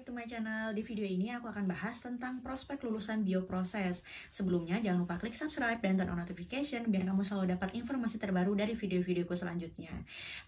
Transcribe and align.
back 0.00 0.08
to 0.08 0.16
my 0.16 0.24
channel. 0.24 0.72
Di 0.72 0.80
video 0.80 1.04
ini 1.04 1.28
aku 1.28 1.52
akan 1.52 1.68
bahas 1.68 2.00
tentang 2.00 2.40
prospek 2.40 2.80
lulusan 2.88 3.20
bioproses. 3.20 4.00
Sebelumnya 4.32 4.80
jangan 4.80 5.04
lupa 5.04 5.20
klik 5.20 5.36
subscribe 5.36 5.76
dan 5.76 6.00
turn 6.00 6.08
on 6.08 6.16
notification 6.16 6.88
biar 6.88 7.04
kamu 7.04 7.20
selalu 7.20 7.52
dapat 7.52 7.76
informasi 7.76 8.16
terbaru 8.16 8.56
dari 8.56 8.72
video-videoku 8.72 9.36
selanjutnya. 9.36 9.92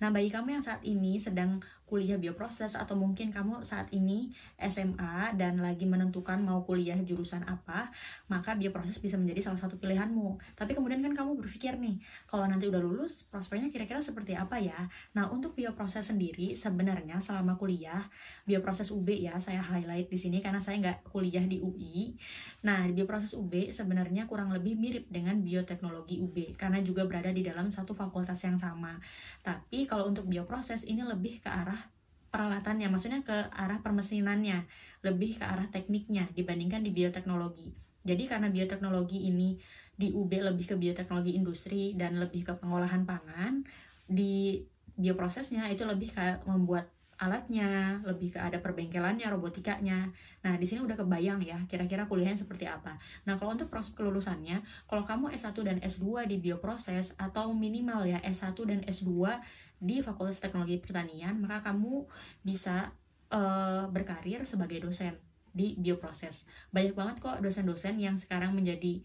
Nah, 0.00 0.08
bagi 0.08 0.32
kamu 0.32 0.56
yang 0.56 0.64
saat 0.64 0.80
ini 0.88 1.20
sedang 1.20 1.60
kuliah 1.92 2.16
bioproses 2.16 2.72
atau 2.72 2.96
mungkin 2.96 3.28
kamu 3.28 3.60
saat 3.60 3.92
ini 3.92 4.32
SMA 4.56 5.36
dan 5.36 5.60
lagi 5.60 5.84
menentukan 5.84 6.40
mau 6.40 6.64
kuliah 6.64 6.96
jurusan 7.04 7.44
apa, 7.44 7.92
maka 8.32 8.56
bioproses 8.56 8.96
bisa 8.96 9.20
menjadi 9.20 9.52
salah 9.52 9.60
satu 9.60 9.76
pilihanmu. 9.76 10.56
Tapi 10.56 10.72
kemudian 10.72 11.04
kan 11.04 11.12
kamu 11.12 11.36
berpikir 11.44 11.76
nih, 11.76 12.00
kalau 12.24 12.48
nanti 12.48 12.64
udah 12.64 12.80
lulus, 12.80 13.28
prospeknya 13.28 13.68
kira-kira 13.68 14.00
seperti 14.00 14.32
apa 14.32 14.56
ya? 14.56 14.88
Nah, 15.12 15.28
untuk 15.28 15.52
bioproses 15.52 16.08
sendiri 16.08 16.56
sebenarnya 16.56 17.20
selama 17.20 17.60
kuliah, 17.60 18.08
bioproses 18.48 18.88
UB 18.88 19.12
ya, 19.12 19.36
saya 19.42 19.58
highlight 19.58 20.06
di 20.06 20.14
sini 20.14 20.38
karena 20.38 20.62
saya 20.62 20.78
nggak 20.78 21.10
kuliah 21.10 21.42
di 21.42 21.58
UI. 21.58 22.14
Nah, 22.62 22.86
bioproses 22.94 23.34
UB 23.34 23.74
sebenarnya 23.74 24.30
kurang 24.30 24.54
lebih 24.54 24.78
mirip 24.78 25.10
dengan 25.10 25.42
bioteknologi 25.42 26.22
UB 26.22 26.54
karena 26.54 26.78
juga 26.78 27.02
berada 27.02 27.34
di 27.34 27.42
dalam 27.42 27.74
satu 27.74 27.90
fakultas 27.98 28.38
yang 28.46 28.54
sama. 28.62 29.02
Tapi 29.42 29.90
kalau 29.90 30.06
untuk 30.06 30.30
bioproses 30.30 30.86
ini 30.86 31.02
lebih 31.02 31.42
ke 31.42 31.50
arah 31.50 31.90
peralatannya, 32.30 32.86
maksudnya 32.88 33.20
ke 33.26 33.50
arah 33.50 33.82
permesinannya, 33.82 34.64
lebih 35.02 35.42
ke 35.42 35.44
arah 35.44 35.66
tekniknya 35.68 36.30
dibandingkan 36.32 36.80
di 36.80 36.94
bioteknologi. 36.94 37.74
Jadi 38.02 38.30
karena 38.30 38.48
bioteknologi 38.48 39.26
ini 39.26 39.58
di 39.92 40.14
UB 40.14 40.30
lebih 40.30 40.70
ke 40.70 40.74
bioteknologi 40.78 41.36
industri 41.36 41.92
dan 41.98 42.18
lebih 42.18 42.46
ke 42.46 42.52
pengolahan 42.56 43.04
pangan, 43.04 43.62
di 44.08 44.64
bioprosesnya 44.96 45.70
itu 45.70 45.84
lebih 45.88 46.12
ke 46.12 46.44
membuat 46.48 46.90
alatnya, 47.22 48.02
lebih 48.02 48.34
ke 48.34 48.38
ada 48.42 48.58
perbengkelannya, 48.58 49.30
robotikanya. 49.30 50.10
Nah, 50.42 50.58
di 50.58 50.66
sini 50.66 50.82
udah 50.82 50.98
kebayang 50.98 51.38
ya, 51.38 51.62
kira-kira 51.70 52.10
kuliahnya 52.10 52.42
seperti 52.42 52.66
apa. 52.66 52.98
Nah, 53.22 53.38
kalau 53.38 53.54
untuk 53.54 53.70
proses 53.70 53.94
kelulusannya, 53.94 54.58
kalau 54.90 55.06
kamu 55.06 55.30
S1 55.30 55.54
dan 55.62 55.78
S2 55.78 56.26
di 56.26 56.42
bioproses, 56.42 57.14
atau 57.14 57.54
minimal 57.54 58.10
ya 58.10 58.18
S1 58.26 58.58
dan 58.66 58.82
S2 58.82 59.38
di 59.78 60.02
Fakultas 60.02 60.42
Teknologi 60.42 60.82
Pertanian, 60.82 61.38
maka 61.38 61.70
kamu 61.70 62.10
bisa 62.42 62.90
uh, 63.30 63.86
berkarir 63.86 64.42
sebagai 64.42 64.82
dosen 64.82 65.14
di 65.54 65.78
bioproses. 65.78 66.50
Banyak 66.74 66.98
banget 66.98 67.16
kok 67.22 67.38
dosen-dosen 67.38 68.02
yang 68.02 68.18
sekarang 68.18 68.50
menjadi 68.50 69.04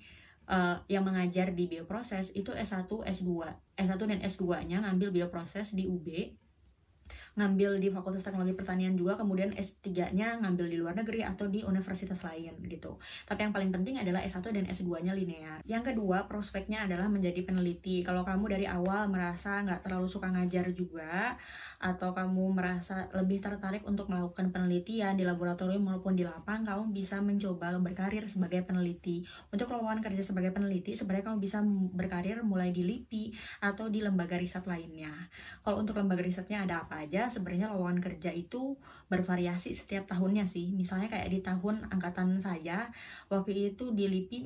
uh, 0.50 0.82
yang 0.90 1.06
mengajar 1.06 1.54
di 1.54 1.70
bioproses 1.70 2.34
itu 2.34 2.50
S1, 2.50 2.90
S2. 2.90 3.30
S1 3.78 4.02
dan 4.02 4.20
S2-nya 4.26 4.82
ngambil 4.82 5.14
bioproses 5.14 5.78
di 5.78 5.86
UB 5.86 6.34
ngambil 7.38 7.78
di 7.78 7.94
Fakultas 7.94 8.26
Teknologi 8.26 8.58
Pertanian 8.58 8.98
juga 8.98 9.14
kemudian 9.14 9.54
S3-nya 9.54 10.42
ngambil 10.42 10.66
di 10.66 10.78
luar 10.82 10.98
negeri 10.98 11.22
atau 11.22 11.46
di 11.46 11.62
universitas 11.62 12.26
lain 12.26 12.58
gitu. 12.66 12.98
Tapi 13.30 13.46
yang 13.46 13.54
paling 13.54 13.70
penting 13.70 14.02
adalah 14.02 14.26
S1 14.26 14.42
dan 14.50 14.66
S2-nya 14.66 15.14
linear. 15.14 15.62
Yang 15.70 15.94
kedua, 15.94 16.26
prospeknya 16.26 16.90
adalah 16.90 17.06
menjadi 17.06 17.46
peneliti. 17.46 18.02
Kalau 18.02 18.26
kamu 18.26 18.58
dari 18.58 18.66
awal 18.66 19.06
merasa 19.08 19.62
nggak 19.62 19.86
terlalu 19.86 20.10
suka 20.10 20.34
ngajar 20.34 20.74
juga 20.74 21.38
atau 21.78 22.10
kamu 22.10 22.58
merasa 22.58 23.06
lebih 23.14 23.38
tertarik 23.38 23.86
untuk 23.86 24.10
melakukan 24.10 24.50
penelitian 24.50 25.14
di 25.14 25.22
laboratorium 25.22 25.86
maupun 25.86 26.18
di 26.18 26.26
lapang, 26.26 26.66
kamu 26.66 26.90
bisa 26.90 27.22
mencoba 27.22 27.78
berkarir 27.78 28.26
sebagai 28.26 28.66
peneliti. 28.66 29.22
Untuk 29.54 29.70
lowongan 29.70 30.02
kerja 30.02 30.26
sebagai 30.26 30.50
peneliti, 30.50 30.98
sebenarnya 30.98 31.30
kamu 31.30 31.38
bisa 31.38 31.62
berkarir 31.94 32.42
mulai 32.42 32.74
di 32.74 32.82
LIPI 32.82 33.24
atau 33.62 33.94
di 33.94 34.02
lembaga 34.02 34.42
riset 34.42 34.66
lainnya. 34.66 35.14
Kalau 35.62 35.86
untuk 35.86 36.02
lembaga 36.02 36.26
risetnya 36.26 36.66
ada 36.66 36.82
apa 36.82 37.06
aja? 37.06 37.27
Sebenarnya 37.28 37.72
lowongan 37.72 38.00
kerja 38.04 38.32
itu 38.34 38.76
bervariasi 39.08 39.72
setiap 39.76 40.08
tahunnya 40.10 40.48
sih. 40.48 40.72
Misalnya 40.74 41.12
kayak 41.12 41.30
di 41.32 41.40
tahun 41.44 41.88
angkatan 41.92 42.40
saya 42.40 42.92
waktu 43.32 43.74
itu 43.76 43.94
di 43.94 44.08
LIPI 44.08 44.38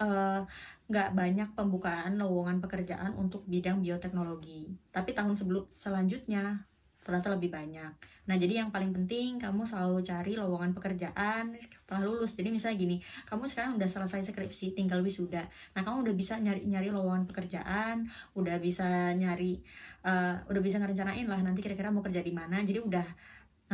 eh, 0.00 0.42
nggak 0.90 1.08
uh, 1.10 1.14
banyak 1.14 1.48
pembukaan 1.54 2.16
lowongan 2.16 2.58
pekerjaan 2.64 3.14
untuk 3.18 3.44
bidang 3.46 3.84
bioteknologi. 3.84 4.70
Tapi 4.90 5.12
tahun 5.12 5.36
sebelum 5.36 5.68
selanjutnya 5.70 6.69
ternyata 7.00 7.32
lebih 7.32 7.50
banyak. 7.50 7.92
Nah, 8.28 8.36
jadi 8.38 8.62
yang 8.62 8.70
paling 8.70 8.92
penting 8.94 9.40
kamu 9.40 9.66
selalu 9.66 10.04
cari 10.06 10.32
lowongan 10.38 10.70
pekerjaan 10.76 11.56
setelah 11.58 12.02
lulus. 12.06 12.38
Jadi 12.38 12.54
misalnya 12.54 12.78
gini, 12.78 12.96
kamu 13.26 13.50
sekarang 13.50 13.74
udah 13.74 13.88
selesai 13.90 14.30
skripsi, 14.30 14.78
tinggal 14.78 15.02
wisuda. 15.02 15.48
Nah, 15.74 15.82
kamu 15.82 16.06
udah 16.06 16.14
bisa 16.14 16.38
nyari-nyari 16.38 16.94
lowongan 16.94 17.26
pekerjaan, 17.26 18.06
udah 18.38 18.56
bisa 18.62 19.10
nyari 19.18 19.58
uh, 20.06 20.38
udah 20.46 20.62
bisa 20.62 20.78
ngerencanain 20.78 21.26
lah 21.26 21.40
nanti 21.42 21.60
kira-kira 21.64 21.90
mau 21.90 22.04
kerja 22.04 22.22
di 22.22 22.30
mana. 22.30 22.62
Jadi 22.62 22.78
udah 22.78 23.06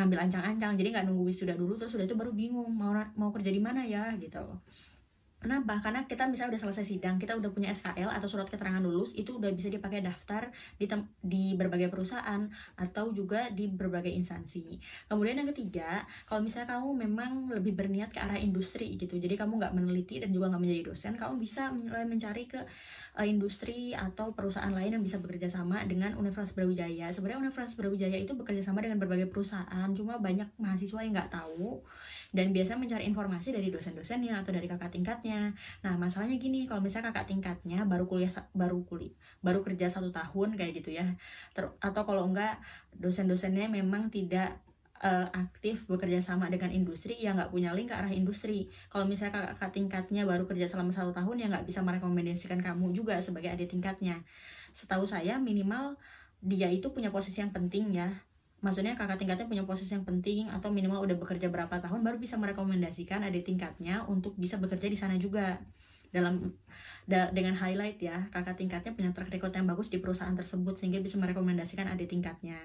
ngambil 0.01 0.19
ancang-ancang. 0.29 0.73
Jadi 0.81 0.89
nggak 0.97 1.05
nunggu 1.05 1.25
wisuda 1.29 1.53
dulu 1.53 1.77
terus 1.77 1.93
udah 1.93 2.07
itu 2.09 2.17
baru 2.17 2.33
bingung 2.33 2.73
mau 2.73 2.97
mau 3.19 3.31
kerja 3.35 3.51
di 3.53 3.61
mana 3.61 3.85
ya 3.85 4.15
gitu. 4.17 4.45
Kenapa? 5.47 5.79
Karena 5.79 6.03
kita 6.11 6.27
misalnya 6.27 6.59
udah 6.59 6.63
selesai 6.67 6.83
sidang, 6.83 7.23
kita 7.23 7.39
udah 7.39 7.55
punya 7.55 7.71
SKL 7.71 8.11
atau 8.11 8.27
surat 8.27 8.51
keterangan 8.51 8.83
lulus, 8.83 9.15
itu 9.15 9.39
udah 9.39 9.55
bisa 9.55 9.71
dipakai 9.71 10.03
daftar 10.03 10.51
di, 10.75 10.91
di 11.23 11.55
berbagai 11.55 11.87
perusahaan 11.87 12.51
atau 12.75 13.15
juga 13.15 13.55
di 13.55 13.71
berbagai 13.71 14.11
instansi. 14.11 14.75
Kemudian 15.07 15.39
yang 15.39 15.47
ketiga, 15.55 16.03
kalau 16.27 16.43
misalnya 16.43 16.75
kamu 16.75 16.89
memang 16.99 17.33
lebih 17.55 17.79
berniat 17.79 18.11
ke 18.11 18.19
arah 18.19 18.43
industri 18.43 18.99
gitu, 18.99 19.23
jadi 19.23 19.39
kamu 19.39 19.63
nggak 19.63 19.71
meneliti 19.79 20.19
dan 20.19 20.35
juga 20.35 20.51
nggak 20.51 20.63
menjadi 20.67 20.83
dosen, 20.91 21.15
kamu 21.15 21.39
bisa 21.39 21.71
mencari 21.71 22.51
ke 22.51 22.59
uh, 23.15 23.23
industri 23.23 23.95
atau 23.95 24.35
perusahaan 24.35 24.75
lain 24.75 24.99
yang 24.99 25.05
bisa 25.07 25.23
bekerja 25.23 25.47
sama 25.47 25.87
dengan 25.87 26.19
Universitas 26.19 26.59
Brawijaya. 26.59 27.07
Sebenarnya 27.15 27.39
Universitas 27.47 27.79
Brawijaya 27.79 28.19
itu 28.19 28.35
bekerja 28.35 28.67
sama 28.67 28.83
dengan 28.83 28.99
berbagai 28.99 29.31
perusahaan, 29.31 29.87
cuma 29.95 30.19
banyak 30.19 30.51
mahasiswa 30.59 31.07
yang 31.07 31.15
nggak 31.15 31.31
tahu 31.31 31.87
dan 32.35 32.51
biasa 32.51 32.75
mencari 32.75 33.07
informasi 33.07 33.55
dari 33.55 33.71
dosen-dosennya 33.71 34.43
atau 34.43 34.51
dari 34.51 34.67
kakak 34.67 34.91
tingkatnya. 34.91 35.36
Nah, 35.85 35.95
masalahnya 35.97 36.37
gini, 36.37 36.65
kalau 36.69 36.81
misalnya 36.85 37.11
kakak 37.13 37.33
tingkatnya 37.33 37.85
baru 37.85 38.05
kuliah 38.05 38.31
baru 38.53 38.83
kuliah 38.85 39.15
baru 39.41 39.61
kerja 39.65 39.87
satu 39.89 40.11
tahun 40.11 40.55
kayak 40.59 40.73
gitu 40.83 40.97
ya, 40.97 41.07
Ter 41.57 41.69
atau 41.81 42.03
kalau 42.05 42.27
enggak 42.29 42.61
dosen-dosennya 42.97 43.69
memang 43.69 44.09
tidak 44.09 44.61
uh, 45.03 45.29
aktif 45.33 45.85
bekerja 45.91 46.23
sama 46.25 46.49
dengan 46.49 46.73
industri 46.73 47.19
ya 47.21 47.37
nggak 47.37 47.53
punya 47.53 47.73
link 47.77 47.93
ke 47.93 47.97
arah 47.97 48.13
industri. 48.13 48.69
Kalau 48.89 49.05
misalnya 49.05 49.53
kakak 49.57 49.73
tingkatnya 49.77 50.23
baru 50.25 50.49
kerja 50.49 50.67
selama 50.69 50.93
satu 50.93 51.13
tahun 51.13 51.37
ya 51.37 51.47
nggak 51.53 51.67
bisa 51.69 51.81
merekomendasikan 51.85 52.61
kamu 52.63 52.93
juga 52.97 53.21
sebagai 53.21 53.53
adik 53.53 53.73
tingkatnya. 53.73 54.25
Setahu 54.73 55.05
saya 55.05 55.37
minimal 55.41 55.97
dia 56.41 56.69
itu 56.69 56.93
punya 56.93 57.09
posisi 57.09 57.41
yang 57.41 57.53
penting 57.53 57.97
ya 57.97 58.13
maksudnya 58.65 58.97
kakak 58.97 59.21
tingkatnya 59.21 59.47
punya 59.47 59.65
posisi 59.69 59.93
yang 59.93 60.05
penting 60.09 60.49
atau 60.49 60.73
minimal 60.73 61.05
udah 61.05 61.17
bekerja 61.21 61.53
berapa 61.53 61.77
tahun 61.77 62.01
baru 62.01 62.17
bisa 62.17 62.41
merekomendasikan 62.41 63.21
adik 63.29 63.45
tingkatnya 63.45 64.09
untuk 64.09 64.33
bisa 64.41 64.57
bekerja 64.57 64.89
di 64.89 64.99
sana 64.99 65.15
juga 65.21 65.61
dalam 66.09 66.57
da, 67.05 67.29
dengan 67.31 67.53
highlight 67.53 68.01
ya 68.01 68.27
kakak 68.33 68.57
tingkatnya 68.57 68.97
punya 68.97 69.11
track 69.13 69.29
record 69.29 69.53
yang 69.53 69.69
bagus 69.69 69.93
di 69.93 70.01
perusahaan 70.01 70.33
tersebut 70.33 70.81
sehingga 70.81 71.05
bisa 71.05 71.21
merekomendasikan 71.21 71.87
adik 71.93 72.09
tingkatnya 72.09 72.57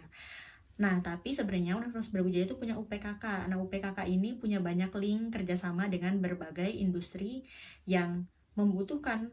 Nah, 0.81 0.97
tapi 1.05 1.29
sebenarnya 1.29 1.77
Universitas 1.77 2.09
Brawijaya 2.09 2.49
itu 2.49 2.57
punya 2.57 2.73
UPKK. 2.73 3.45
Nah, 3.45 3.61
UPKK 3.61 4.01
ini 4.09 4.33
punya 4.33 4.57
banyak 4.57 4.89
link 4.97 5.29
kerjasama 5.29 5.85
dengan 5.85 6.17
berbagai 6.17 6.73
industri 6.73 7.45
yang 7.85 8.25
membutuhkan 8.57 9.29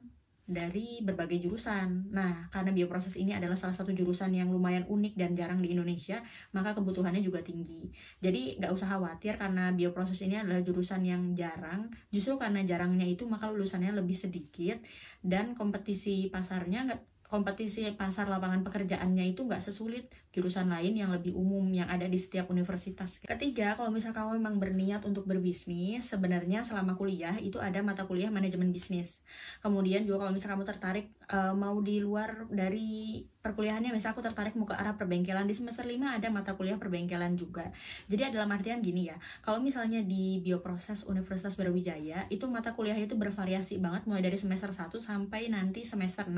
dari 0.49 1.05
berbagai 1.05 1.45
jurusan. 1.45 2.09
Nah, 2.09 2.49
karena 2.49 2.73
bioproses 2.73 3.21
ini 3.21 3.37
adalah 3.37 3.53
salah 3.53 3.77
satu 3.77 3.93
jurusan 3.93 4.33
yang 4.33 4.49
lumayan 4.49 4.89
unik 4.89 5.13
dan 5.21 5.37
jarang 5.37 5.61
di 5.61 5.77
Indonesia, 5.77 6.25
maka 6.57 6.73
kebutuhannya 6.73 7.21
juga 7.21 7.45
tinggi. 7.45 7.93
Jadi, 8.25 8.57
nggak 8.57 8.73
usah 8.73 8.97
khawatir 8.97 9.37
karena 9.37 9.69
bioproses 9.77 10.17
ini 10.25 10.41
adalah 10.41 10.65
jurusan 10.65 11.05
yang 11.05 11.37
jarang. 11.37 11.93
Justru 12.09 12.41
karena 12.41 12.65
jarangnya 12.65 13.05
itu, 13.05 13.29
maka 13.29 13.53
lulusannya 13.53 13.93
lebih 13.93 14.17
sedikit 14.17 14.81
dan 15.21 15.53
kompetisi 15.53 16.33
pasarnya 16.33 16.89
nggak 16.89 17.18
kompetisi 17.29 17.85
pasar 17.93 18.25
lapangan 18.27 18.65
pekerjaannya 18.65 19.37
itu 19.37 19.45
nggak 19.45 19.61
sesulit 19.61 20.09
jurusan 20.33 20.73
lain 20.73 20.97
yang 20.97 21.13
lebih 21.13 21.37
umum 21.37 21.69
yang 21.69 21.87
ada 21.93 22.09
di 22.09 22.17
setiap 22.17 22.49
universitas. 22.49 23.21
Ketiga, 23.21 23.77
kalau 23.77 23.93
misal 23.93 24.17
kamu 24.17 24.41
memang 24.41 24.57
berniat 24.57 25.05
untuk 25.05 25.29
berbisnis, 25.29 26.09
sebenarnya 26.09 26.65
selama 26.65 26.97
kuliah 26.97 27.37
itu 27.37 27.61
ada 27.61 27.85
mata 27.85 28.09
kuliah 28.09 28.33
manajemen 28.33 28.73
bisnis. 28.73 29.21
Kemudian 29.61 30.09
juga 30.09 30.25
kalau 30.25 30.33
misal 30.33 30.57
kamu 30.57 30.65
tertarik 30.65 31.13
uh, 31.29 31.53
mau 31.53 31.77
di 31.85 32.01
luar 32.01 32.49
dari 32.49 33.23
perkuliahannya, 33.39 33.95
misal 33.95 34.13
aku 34.13 34.21
tertarik 34.21 34.59
mau 34.59 34.67
ke 34.67 34.75
arah 34.75 34.99
perbengkelan 34.99 35.47
di 35.47 35.55
semester 35.55 35.87
5 35.87 35.95
ada 36.19 36.29
mata 36.29 36.59
kuliah 36.59 36.77
perbengkelan 36.77 37.39
juga. 37.39 37.71
Jadi 38.11 38.35
dalam 38.35 38.51
artian 38.51 38.83
gini 38.83 39.09
ya, 39.09 39.17
kalau 39.41 39.63
misalnya 39.63 40.03
di 40.03 40.43
bioproses 40.43 41.07
Universitas 41.07 41.55
Brawijaya 41.55 42.27
itu 42.29 42.45
mata 42.51 42.75
kuliahnya 42.75 43.07
itu 43.07 43.17
bervariasi 43.17 43.79
banget 43.79 44.05
mulai 44.11 44.27
dari 44.27 44.37
semester 44.37 44.75
1 44.75 44.91
sampai 44.99 45.49
nanti 45.49 45.87
semester 45.87 46.27
6 46.27 46.37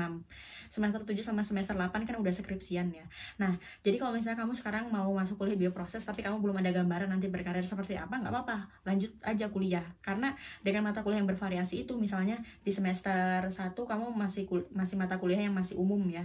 semester 0.71 1.03
7 1.03 1.19
sama 1.19 1.43
semester 1.43 1.75
8 1.75 2.07
kan 2.07 2.15
udah 2.15 2.31
skripsian 2.31 2.95
ya. 2.95 3.05
Nah, 3.43 3.59
jadi 3.83 3.99
kalau 3.99 4.15
misalnya 4.15 4.39
kamu 4.39 4.55
sekarang 4.55 4.87
mau 4.87 5.11
masuk 5.11 5.35
kuliah 5.35 5.59
bioproses 5.59 5.99
tapi 6.07 6.23
kamu 6.23 6.39
belum 6.39 6.63
ada 6.63 6.71
gambaran 6.71 7.11
nanti 7.11 7.27
berkarir 7.27 7.67
seperti 7.67 7.99
apa, 7.99 8.23
nggak 8.23 8.31
apa-apa, 8.31 8.71
lanjut 8.87 9.11
aja 9.19 9.51
kuliah. 9.51 9.83
Karena 9.99 10.31
dengan 10.63 10.87
mata 10.87 11.03
kuliah 11.03 11.19
yang 11.19 11.27
bervariasi 11.27 11.83
itu 11.83 11.99
misalnya 11.99 12.39
di 12.63 12.71
semester 12.71 13.51
1 13.51 13.75
kamu 13.75 14.15
masih 14.15 14.47
masih 14.71 14.95
mata 14.95 15.19
kuliah 15.19 15.43
yang 15.43 15.55
masih 15.55 15.75
umum 15.75 15.99
ya. 16.07 16.23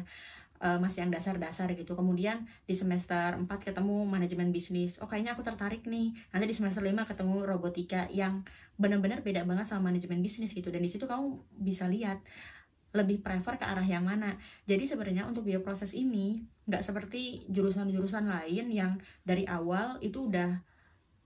Uh, 0.60 0.78
masih 0.80 1.06
yang 1.06 1.12
dasar-dasar 1.12 1.72
gitu. 1.74 1.92
Kemudian 1.96 2.44
di 2.64 2.74
semester 2.74 3.36
4 3.36 3.46
ketemu 3.46 4.06
manajemen 4.06 4.50
bisnis. 4.50 4.98
Oh, 5.00 5.08
kayaknya 5.08 5.36
aku 5.36 5.42
tertarik 5.46 5.84
nih. 5.84 6.16
Nanti 6.32 6.44
di 6.48 6.56
semester 6.56 6.80
5 6.84 6.92
ketemu 7.08 7.36
robotika 7.44 8.08
yang 8.12 8.44
benar-benar 8.76 9.24
beda 9.24 9.44
banget 9.48 9.68
sama 9.72 9.92
manajemen 9.92 10.20
bisnis 10.20 10.52
gitu. 10.52 10.68
Dan 10.68 10.84
di 10.84 10.90
situ 10.90 11.04
kamu 11.04 11.40
bisa 11.56 11.88
lihat 11.88 12.20
lebih 12.96 13.20
prefer 13.20 13.60
ke 13.60 13.64
arah 13.68 13.84
yang 13.84 14.08
mana. 14.08 14.40
Jadi 14.64 14.88
sebenarnya 14.88 15.28
untuk 15.28 15.44
bioproses 15.44 15.92
ini 15.92 16.40
nggak 16.64 16.82
seperti 16.82 17.44
jurusan-jurusan 17.52 18.24
lain 18.24 18.66
yang 18.72 18.92
dari 19.22 19.44
awal 19.44 20.00
itu 20.00 20.26
udah 20.32 20.64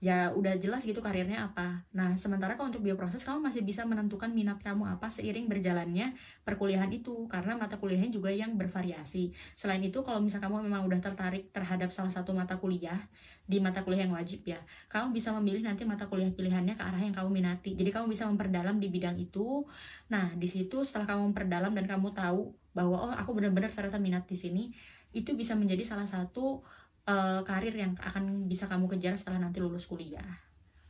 ya 0.01 0.33
udah 0.33 0.57
jelas 0.57 0.81
gitu 0.81 0.97
karirnya 0.97 1.45
apa. 1.45 1.85
Nah, 1.93 2.17
sementara 2.17 2.57
kalau 2.57 2.73
untuk 2.73 2.81
bioproses 2.81 3.21
kamu 3.21 3.37
masih 3.37 3.61
bisa 3.61 3.85
menentukan 3.85 4.33
minat 4.33 4.57
kamu 4.65 4.89
apa 4.89 5.13
seiring 5.13 5.45
berjalannya 5.45 6.17
perkuliahan 6.41 6.89
itu 6.89 7.29
karena 7.29 7.53
mata 7.53 7.77
kuliahnya 7.77 8.09
juga 8.09 8.33
yang 8.33 8.57
bervariasi. 8.57 9.29
Selain 9.53 9.77
itu, 9.85 10.01
kalau 10.01 10.17
misalnya 10.17 10.49
kamu 10.49 10.65
memang 10.65 10.89
udah 10.89 10.97
tertarik 11.05 11.53
terhadap 11.53 11.93
salah 11.93 12.09
satu 12.09 12.33
mata 12.33 12.57
kuliah 12.57 12.97
di 13.45 13.61
mata 13.61 13.85
kuliah 13.85 14.09
yang 14.09 14.17
wajib 14.17 14.41
ya, 14.41 14.57
kamu 14.89 15.13
bisa 15.13 15.29
memilih 15.37 15.61
nanti 15.69 15.85
mata 15.85 16.09
kuliah 16.09 16.33
pilihannya 16.33 16.73
ke 16.73 16.81
arah 16.81 16.97
yang 16.97 17.13
kamu 17.13 17.29
minati. 17.29 17.77
Jadi 17.77 17.93
kamu 17.93 18.09
bisa 18.09 18.25
memperdalam 18.25 18.81
di 18.81 18.89
bidang 18.89 19.21
itu. 19.21 19.69
Nah, 20.09 20.33
di 20.33 20.49
situ 20.49 20.81
setelah 20.81 21.13
kamu 21.13 21.29
memperdalam 21.29 21.77
dan 21.77 21.85
kamu 21.85 22.09
tahu 22.17 22.49
bahwa 22.73 22.97
oh 23.05 23.13
aku 23.13 23.37
benar-benar 23.37 23.69
ternyata 23.69 24.01
minat 24.01 24.25
di 24.25 24.33
sini, 24.33 24.73
itu 25.13 25.37
bisa 25.37 25.53
menjadi 25.53 25.85
salah 25.85 26.09
satu 26.09 26.65
uh, 27.11 27.41
karir 27.43 27.75
yang 27.75 27.91
akan 27.99 28.47
bisa 28.47 28.71
kamu 28.71 28.87
kejar 28.87 29.19
setelah 29.19 29.43
nanti 29.43 29.59
lulus 29.59 29.83
kuliah. 29.83 30.39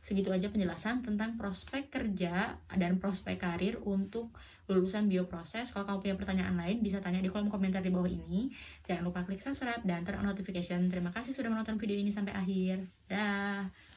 Segitu 0.02 0.34
aja 0.34 0.50
penjelasan 0.50 1.06
tentang 1.06 1.38
prospek 1.38 1.90
kerja 1.90 2.58
dan 2.74 2.98
prospek 2.98 3.38
karir 3.38 3.78
untuk 3.86 4.34
lulusan 4.66 5.06
bioproses. 5.06 5.70
Kalau 5.70 5.86
kamu 5.86 5.98
punya 6.02 6.16
pertanyaan 6.18 6.54
lain, 6.58 6.82
bisa 6.82 6.98
tanya 6.98 7.22
di 7.22 7.30
kolom 7.30 7.46
komentar 7.46 7.82
di 7.82 7.94
bawah 7.94 8.10
ini. 8.10 8.50
Jangan 8.82 9.02
lupa 9.06 9.22
klik 9.22 9.42
subscribe 9.42 9.82
dan 9.86 10.02
turn 10.02 10.22
on 10.22 10.26
notification. 10.26 10.90
Terima 10.90 11.14
kasih 11.14 11.30
sudah 11.30 11.50
menonton 11.54 11.78
video 11.78 11.94
ini 11.98 12.10
sampai 12.10 12.34
akhir. 12.34 12.82
Dah. 13.06 13.91